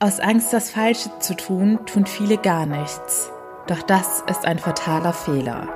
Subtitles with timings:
[0.00, 3.32] Aus Angst, das Falsche zu tun, tun viele gar nichts.
[3.66, 5.68] Doch das ist ein fataler Fehler.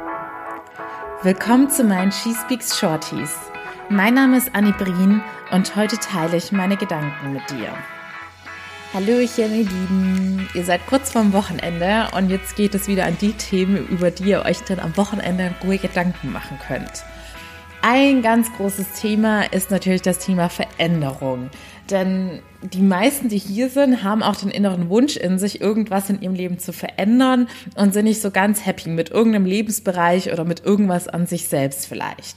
[1.25, 3.37] Willkommen zu meinen She Speaks Shorties.
[3.89, 7.75] Mein Name ist Annie Brien und heute teile ich meine Gedanken mit dir.
[8.95, 10.49] Hallöchen, ihr Lieben.
[10.55, 14.31] Ihr seid kurz vorm Wochenende und jetzt geht es wieder an die Themen, über die
[14.31, 17.03] ihr euch dann am Wochenende ruhig Gedanken machen könnt.
[17.85, 21.51] Ein ganz großes Thema ist natürlich das Thema Veränderung.
[21.91, 26.23] Denn die meisten, die hier sind, haben auch den inneren Wunsch in sich, irgendwas in
[26.23, 30.65] ihrem Leben zu verändern und sind nicht so ganz happy mit irgendeinem Lebensbereich oder mit
[30.65, 32.37] irgendwas an sich selbst vielleicht.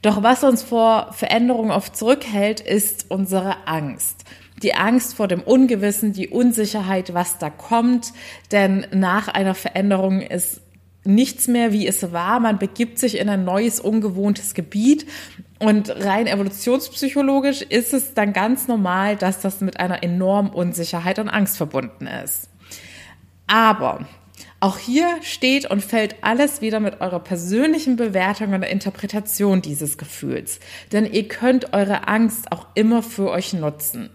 [0.00, 4.24] Doch was uns vor Veränderung oft zurückhält, ist unsere Angst.
[4.62, 8.14] Die Angst vor dem Ungewissen, die Unsicherheit, was da kommt.
[8.50, 10.62] Denn nach einer Veränderung ist
[11.06, 12.40] nichts mehr, wie es war.
[12.40, 15.06] Man begibt sich in ein neues, ungewohntes Gebiet.
[15.58, 21.28] Und rein evolutionspsychologisch ist es dann ganz normal, dass das mit einer enormen Unsicherheit und
[21.28, 22.50] Angst verbunden ist.
[23.46, 24.06] Aber
[24.58, 30.60] auch hier steht und fällt alles wieder mit eurer persönlichen Bewertung und Interpretation dieses Gefühls.
[30.92, 34.10] Denn ihr könnt eure Angst auch immer für euch nutzen.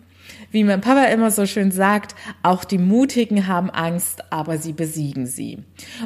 [0.52, 2.14] Wie mein Papa immer so schön sagt,
[2.44, 5.60] auch die Mutigen haben Angst, aber sie besiegen sie.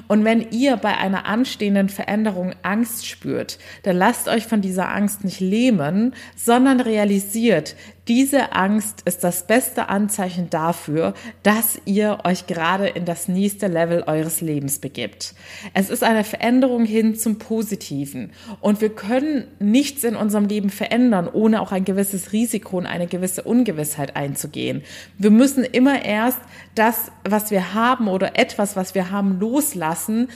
[0.08, 5.24] Und wenn ihr bei einer anstehenden Veränderung Angst spürt, dann lasst euch von dieser Angst
[5.24, 7.76] nicht lähmen, sondern realisiert,
[8.08, 14.04] diese Angst ist das beste Anzeichen dafür, dass ihr euch gerade in das nächste Level
[14.04, 15.34] eures Lebens begibt.
[15.74, 18.32] Es ist eine Veränderung hin zum Positiven.
[18.62, 23.08] Und wir können nichts in unserem Leben verändern, ohne auch ein gewisses Risiko und eine
[23.08, 24.84] gewisse Ungewissheit einzugehen.
[25.18, 26.40] Wir müssen immer erst
[26.76, 30.30] das, was wir haben oder etwas, was wir haben, loslassen,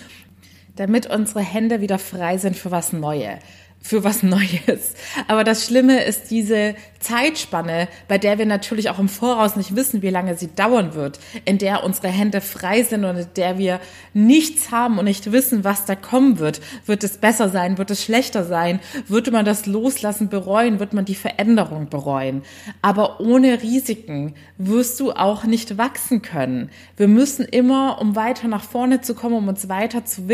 [0.75, 3.40] damit unsere Hände wieder frei sind für was Neues
[3.81, 4.94] für was Neues.
[5.27, 10.02] Aber das Schlimme ist diese Zeitspanne, bei der wir natürlich auch im Voraus nicht wissen,
[10.02, 13.80] wie lange sie dauern wird, in der unsere Hände frei sind und in der wir
[14.13, 16.59] nichts haben und nicht wissen, was da kommen wird.
[16.85, 17.77] Wird es besser sein?
[17.77, 18.79] Wird es schlechter sein?
[19.07, 20.79] Würde man das Loslassen bereuen?
[20.79, 22.44] Wird man die Veränderung bereuen?
[22.81, 26.69] Aber ohne Risiken wirst du auch nicht wachsen können.
[26.97, 30.28] Wir müssen immer, um weiter nach vorne zu kommen, um uns weiter zu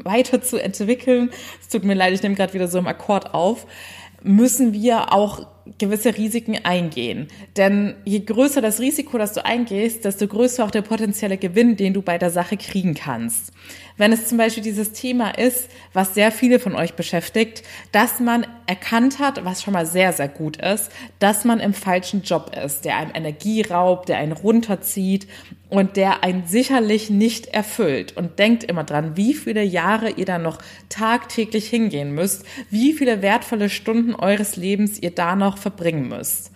[0.04, 1.30] weiterzuentwickeln,
[1.60, 3.66] es tut mir leid, ich nehme gerade wieder so im Akkord auf,
[4.22, 5.46] müssen wir auch
[5.78, 7.28] gewisse Risiken eingehen.
[7.56, 11.94] Denn je größer das Risiko, das du eingehst, desto größer auch der potenzielle Gewinn, den
[11.94, 13.52] du bei der Sache kriegen kannst.
[13.96, 18.46] Wenn es zum Beispiel dieses Thema ist, was sehr viele von euch beschäftigt, dass man
[18.66, 22.86] erkannt hat, was schon mal sehr, sehr gut ist, dass man im falschen Job ist,
[22.86, 25.26] der einem Energie raubt, der einen runterzieht
[25.68, 28.16] und der einen sicherlich nicht erfüllt.
[28.16, 30.58] Und denkt immer dran, wie viele Jahre ihr da noch
[30.88, 36.50] tagtäglich hingehen müsst, wie viele wertvolle Stunden eures Lebens ihr da noch verbringen müsst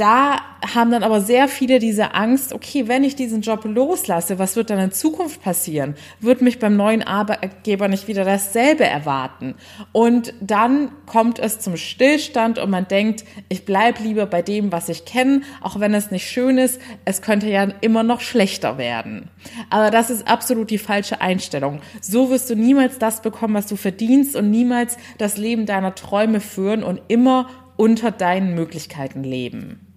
[0.00, 0.38] da
[0.74, 4.70] haben dann aber sehr viele diese Angst, okay, wenn ich diesen Job loslasse, was wird
[4.70, 5.94] dann in Zukunft passieren?
[6.20, 9.56] Wird mich beim neuen Arbeitgeber nicht wieder dasselbe erwarten?
[9.92, 14.88] Und dann kommt es zum Stillstand und man denkt, ich bleib lieber bei dem, was
[14.88, 19.28] ich kenne, auch wenn es nicht schön ist, es könnte ja immer noch schlechter werden.
[19.68, 21.80] Aber das ist absolut die falsche Einstellung.
[22.00, 26.40] So wirst du niemals das bekommen, was du verdienst und niemals das Leben deiner Träume
[26.40, 27.48] führen und immer
[27.80, 29.90] unter deinen Möglichkeiten leben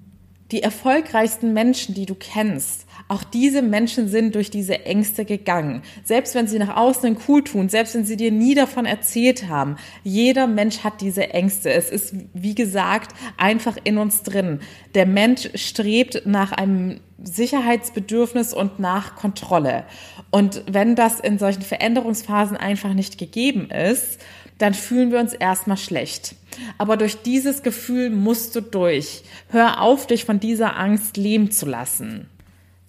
[0.54, 5.82] die erfolgreichsten Menschen, die du kennst, auch diese Menschen sind durch diese Ängste gegangen.
[6.04, 9.78] Selbst wenn sie nach außen cool tun, selbst wenn sie dir nie davon erzählt haben,
[10.04, 11.74] jeder Mensch hat diese Ängste.
[11.74, 14.60] Es ist, wie gesagt, einfach in uns drin.
[14.94, 19.86] Der Mensch strebt nach einem Sicherheitsbedürfnis und nach Kontrolle.
[20.30, 24.20] Und wenn das in solchen Veränderungsphasen einfach nicht gegeben ist,
[24.63, 26.35] dann fühlen wir uns erstmal schlecht.
[26.78, 29.24] Aber durch dieses Gefühl musst du durch.
[29.50, 32.29] Hör auf, dich von dieser Angst leben zu lassen.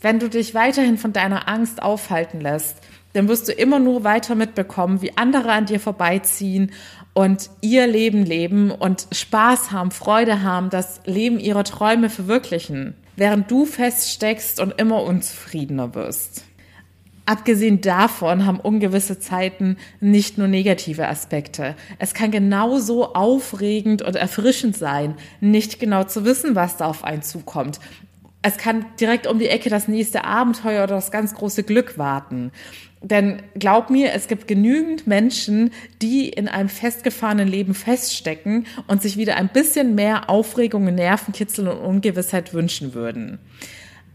[0.01, 2.77] Wenn du dich weiterhin von deiner Angst aufhalten lässt,
[3.15, 6.71] dann wirst du immer nur weiter mitbekommen, wie andere an dir vorbeiziehen
[7.13, 13.51] und ihr Leben leben und Spaß haben, Freude haben, das Leben ihrer Träume verwirklichen, während
[13.51, 16.45] du feststeckst und immer unzufriedener wirst.
[17.27, 21.75] Abgesehen davon haben ungewisse Zeiten nicht nur negative Aspekte.
[21.99, 27.23] Es kann genauso aufregend und erfrischend sein, nicht genau zu wissen, was da auf einen
[27.23, 27.81] zukommt.
[28.43, 32.53] Es kann direkt um die Ecke das nächste Abenteuer oder das ganz große Glück warten.
[33.01, 35.71] Denn glaub mir, es gibt genügend Menschen,
[36.03, 41.79] die in einem festgefahrenen Leben feststecken und sich wieder ein bisschen mehr Aufregung, Nervenkitzel und
[41.79, 43.39] Ungewissheit wünschen würden.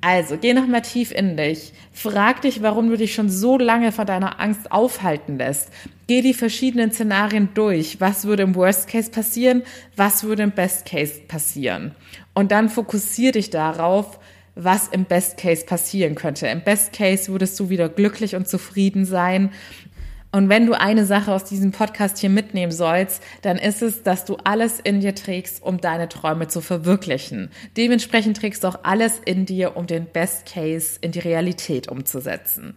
[0.01, 1.73] Also, geh noch mal tief in dich.
[1.91, 5.69] Frag dich, warum du dich schon so lange von deiner Angst aufhalten lässt.
[6.07, 7.99] Geh die verschiedenen Szenarien durch.
[7.99, 9.63] Was würde im Worst Case passieren?
[9.97, 11.95] Was würde im Best Case passieren?
[12.33, 14.19] Und dann fokussier dich darauf,
[14.55, 16.47] was im Best Case passieren könnte.
[16.47, 19.51] Im Best Case würdest du wieder glücklich und zufrieden sein
[20.31, 24.25] und wenn du eine Sache aus diesem Podcast hier mitnehmen sollst, dann ist es, dass
[24.25, 27.49] du alles in dir trägst, um deine Träume zu verwirklichen.
[27.77, 32.75] Dementsprechend trägst du auch alles in dir, um den Best Case in die Realität umzusetzen.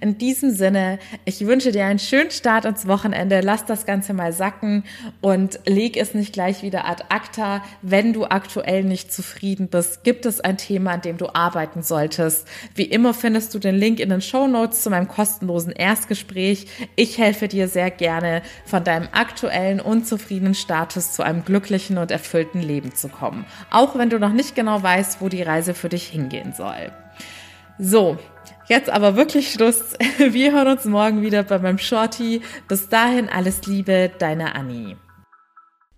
[0.00, 3.42] In diesem Sinne, ich wünsche dir einen schönen Start ins Wochenende.
[3.42, 4.84] Lass das Ganze mal sacken
[5.20, 7.62] und leg es nicht gleich wieder ad acta.
[7.82, 12.48] Wenn du aktuell nicht zufrieden bist, gibt es ein Thema, an dem du arbeiten solltest.
[12.74, 16.66] Wie immer findest du den Link in den Show Notes zu meinem kostenlosen Erstgespräch.
[16.96, 22.62] Ich helfe dir sehr gerne, von deinem aktuellen unzufriedenen Status zu einem glücklichen und erfüllten
[22.62, 23.44] Leben zu kommen.
[23.70, 26.92] Auch wenn du noch nicht genau weißt, wo die Reise für dich hingehen soll.
[27.78, 28.18] So,
[28.68, 29.94] jetzt aber wirklich Schluss.
[30.18, 32.42] Wir hören uns morgen wieder bei meinem Shorty.
[32.68, 34.96] Bis dahin alles Liebe, deine Annie.